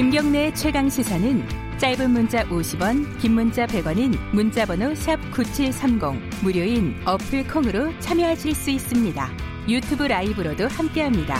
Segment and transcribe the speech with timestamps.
[0.00, 7.92] 김경래 최강 시사는 짧은 문자 50원, 긴 문자 100원인 문자번호 샵 #9730 무료인 어플 콩으로
[8.00, 9.30] 참여하실 수 있습니다.
[9.68, 11.36] 유튜브 라이브로도 함께합니다.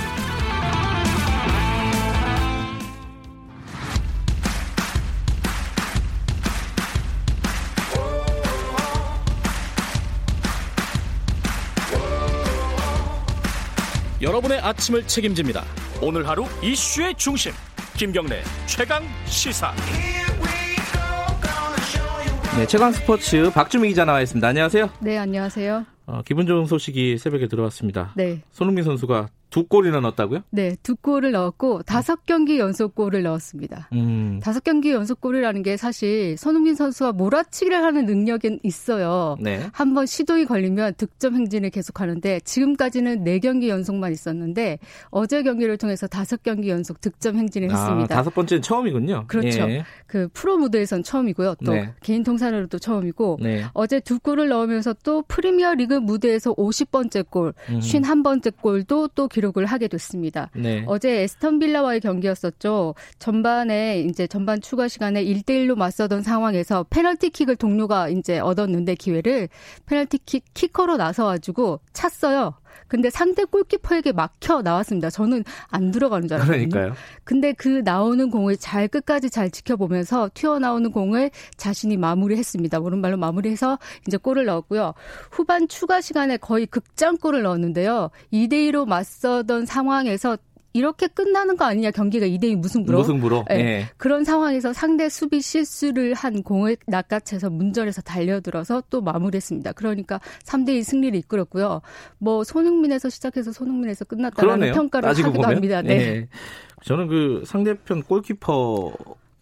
[14.21, 15.65] 여러분의 아침을 책임집니다.
[16.02, 17.52] 오늘 하루 이슈의 중심
[18.00, 19.74] 김경래 최강 시사.
[22.56, 24.48] 네, 최강 스포츠 박주미 기자 나와 있습니다.
[24.48, 24.88] 안녕하세요.
[25.02, 25.84] 네, 안녕하세요.
[26.06, 28.14] 어, 기분 좋은 소식이 새벽에 들어왔습니다.
[28.16, 28.41] 네.
[28.52, 30.42] 손흥민 선수가 두 골이나 넣었다고요?
[30.50, 33.88] 네, 두 골을 넣었고 다섯 경기 연속 골을 넣었습니다.
[33.92, 34.41] 음.
[34.42, 39.36] 다섯 경기 연속 골이라는 게 사실 손흥민 선수가 몰아치기를 하는 능력은 있어요.
[39.41, 39.68] 네.
[39.72, 44.78] 한번 시도이 걸리면 득점 행진을 계속하는데 지금까지는 네 경기 연속만 있었는데
[45.10, 48.14] 어제 경기를 통해서 다섯 경기 연속 득점 행진을 아, 했습니다.
[48.14, 49.24] 다섯 번째는 처음이군요.
[49.27, 49.69] 그렇죠.
[49.69, 49.84] 예.
[50.06, 51.56] 그 프로 무대에선 처음이고요.
[51.64, 51.92] 또 네.
[52.03, 53.64] 개인 통산으로도 처음이고 네.
[53.72, 57.80] 어제 두 골을 넣으면서 또 프리미어 리그 무대에서 50번째 골, 음.
[57.80, 60.50] 51번째 골도 또 기록을 하게 됐습니다.
[60.55, 60.84] 네.
[60.86, 62.94] 어제 에스턴 빌라와의 경기였었죠.
[63.19, 69.48] 전반에 이제 전반 추가 시간에 1대1로 맞서던 상황에서 페널티킥을 동료가 이제 얻었는데 기회를
[69.86, 72.55] 페널티킥 키커로 나서 가지고 찼어요.
[72.88, 75.10] 근데 상대 골키퍼에게 막혀 나왔습니다.
[75.10, 76.68] 저는 안 들어가는 줄 알았거든요.
[76.68, 76.94] 그러니까요.
[77.24, 82.80] 근데 그 나오는 공을 잘 끝까지 잘 지켜보면서 튀어나오는 공을 자신이 마무리했습니다.
[82.80, 84.94] 오른발로 마무리해서 이제 골을 넣었고요.
[85.30, 88.10] 후반 추가 시간에 거의 극장골을 넣었는데요.
[88.32, 90.36] 2대 2로 맞서던 상황에서
[90.72, 93.44] 이렇게 끝나는 거 아니냐 경기가 2대2 무승부로 무승부로.
[93.48, 93.54] 네.
[93.58, 93.88] 예.
[93.96, 99.72] 그런 상황에서 상대 수비 실수를 한 공을 낚아채서 문전에서 달려들어서 또 마무리했습니다.
[99.72, 101.80] 그러니까 3대2 승리를 이끌었고요.
[102.18, 104.74] 뭐 손흥민에서 시작해서 손흥민에서 끝났다라는 그러네요.
[104.74, 105.50] 평가를 하기도 보면.
[105.50, 105.82] 합니다.
[105.82, 105.94] 네.
[105.94, 106.28] 예.
[106.84, 108.92] 저는 그 상대편 골키퍼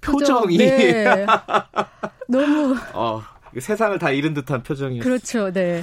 [0.01, 1.27] 표정, 표정이 네.
[2.29, 3.21] 너무 어,
[3.59, 5.03] 세상을 다 잃은 듯한 표정이었어요.
[5.03, 5.53] 그렇죠.
[5.53, 5.83] 네.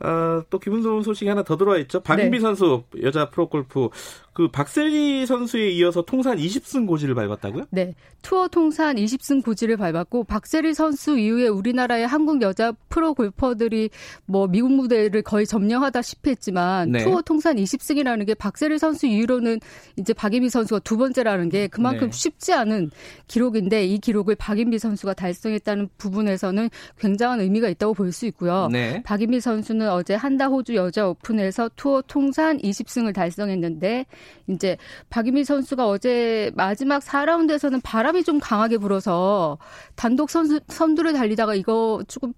[0.00, 2.00] 어, 또 기분 좋은 소식이 하나 더 들어와 있죠.
[2.00, 2.40] 박인비 네.
[2.40, 3.88] 선수 여자 프로골프
[4.36, 7.68] 그 박셀리 선수에 이어서 통산 20승 고지를 밟았다고요?
[7.70, 7.94] 네.
[8.20, 13.88] 투어 통산 20승 고지를 밟았고 박세리 선수 이후에 우리나라의 한국 여자 프로 골퍼들이
[14.26, 17.04] 뭐 미국 무대를 거의 점령하다시피 했지만 네.
[17.04, 19.60] 투어 통산 20승이라는 게 박세리 선수 이후로는
[19.96, 22.12] 이제 박인비 선수가 두 번째라는 게 그만큼 네.
[22.14, 22.90] 쉽지 않은
[23.28, 26.68] 기록인데 이 기록을 박인비 선수가 달성했다는 부분에서는
[26.98, 28.68] 굉장한 의미가 있다고 볼 수 있고요.
[28.70, 29.02] 네.
[29.02, 34.04] 박인비 선수는 어제 한다 호주 여자 오픈에서 투어 통산 20승을 달성했는데
[34.48, 34.76] 이제
[35.10, 39.58] 박인비 선수가 어제 마지막 4라운드에서는 바람이 좀 강하게 불어서
[39.94, 42.32] 단독 선수, 선두를 달리다가 이거 조금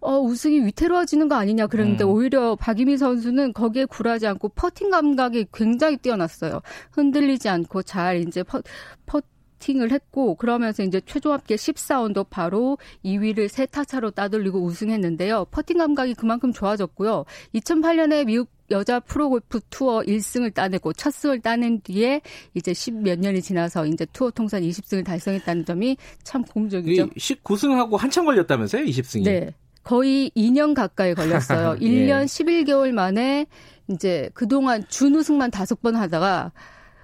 [0.00, 2.10] 어, 우승이 위태로워지는 거 아니냐 그랬는데 음.
[2.10, 6.60] 오히려 박인비 선수는 거기에 굴하지 않고 퍼팅 감각이 굉장히 뛰어났어요.
[6.92, 8.60] 흔들리지 않고 잘 이제 퍼,
[9.06, 9.20] 퍼
[9.58, 15.46] 팅을 했고 그러면서 이제 최종 합계 14언더 바로 2위를 세 타차로 따돌리고 우승했는데요.
[15.50, 17.24] 퍼팅 감각이 그만큼 좋아졌고요.
[17.54, 22.20] 2008년에 미국 여자 프로골프 투어 1승을 따내고 첫 승을 따낸 뒤에
[22.54, 27.04] 이제 10몇 년이 지나서 이제 투어 통산 20승을 달성했다는 점이 참 공적이죠.
[27.04, 28.84] 이 19승하고 한참 걸렸다면서요?
[28.84, 29.24] 20승이.
[29.24, 29.54] 네.
[29.84, 31.76] 거의 2년 가까이 걸렸어요.
[31.80, 31.86] 예.
[31.86, 33.46] 1년 11개월 만에
[33.88, 36.50] 이제 그동안 준우승만 다섯 번 하다가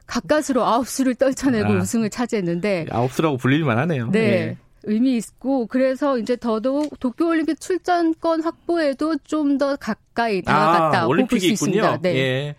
[0.06, 1.76] 가까스로 아홉 수를 떨쳐내고 아.
[1.78, 4.10] 우승을 차지했는데 아홉수라고 불릴만 하네요.
[4.10, 4.18] 네.
[4.20, 4.56] 예.
[4.84, 10.86] 의미 있고 그래서 이제 더더욱 도쿄 올림픽 출전권 확보에도 좀 더 가까이 다가갔다.
[10.86, 11.98] 아, 고볼수 올림픽이 있군요.
[12.02, 12.16] 네.
[12.16, 12.54] 예.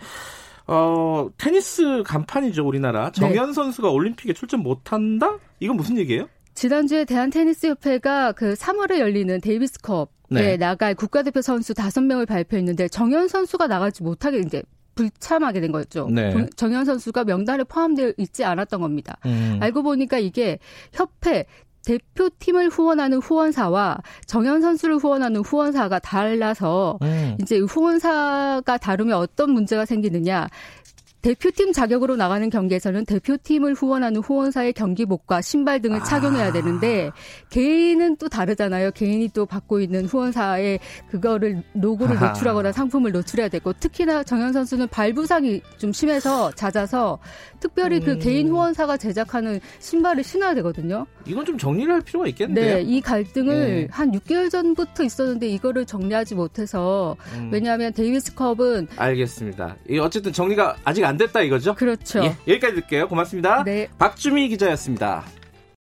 [0.68, 3.12] 어, 테니스 간판이죠, 우리나라.
[3.12, 5.38] 정현 선수가 올림픽에 출전 못 한다?
[5.60, 6.28] 이건 무슨 얘기예요?
[6.54, 10.58] 지난주에 대한테니스협회가 그 3월에 열리는 데이비스컵에 네.
[10.58, 14.64] 나갈 국가대표 선수 5명을 발표했는데 정현 선수가 나가지 못하게 이제
[14.96, 16.08] 불참하게 된 거였죠.
[16.12, 16.48] 네.
[16.56, 19.18] 정현 선수가 명단에 포함되어 있지 않았던 겁니다.
[19.26, 19.60] 음.
[19.62, 20.60] 알고 보니까 이게
[20.92, 21.46] 협회
[21.86, 27.38] 대표팀을 후원하는 후원사와 정현 선수를 후원하는 후원사가 달라서 음.
[27.42, 30.48] 이제 후원사가 다르면 어떤 문제가 생기느냐.
[31.24, 36.04] 대표팀 자격으로 나가는 경기에서는 대표팀을 후원하는 후원사의 경기복과 신발 등을 아.
[36.04, 37.12] 착용해야 되는데
[37.50, 38.92] 개인은 또 다르잖아요.
[38.92, 40.80] 개인이 또 받고 있는 후원사의
[41.10, 42.28] 그거를 로고를 아하.
[42.28, 47.20] 노출하거나 상품을 노출해야 되고 특히나 정현 선수는 발부상이 좀 심해서 잦아서
[47.62, 48.20] 특별히 그 음.
[48.20, 51.08] 개인 후원사가 제작하는 신발을 신어야 되거든요.
[51.26, 52.76] 이건 좀 정리를 할 필요가 있겠는데요.
[52.76, 53.88] 네, 이 갈등을 네.
[53.90, 57.50] 한 6개월 전부터 있었는데 이거를 정리하지 못해서 음.
[57.54, 59.78] 왜냐하면 데이비스컵은 알겠습니다.
[59.90, 61.76] 이 어쨌든 정리가 아직 안 됐다 이거죠?
[61.76, 62.24] 그렇죠.
[62.24, 63.08] 예, 여기까지 듣게요.
[63.08, 63.64] 고맙습니다.
[63.64, 63.88] 네.
[64.00, 65.24] 박주미 기자였습니다.